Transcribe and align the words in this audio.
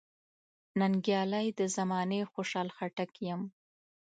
ننګیالی 0.79 1.47
د 1.59 1.61
زمانې 1.75 2.21
خوشحال 2.31 2.69
خټک 2.77 3.11
یم. 3.27 3.41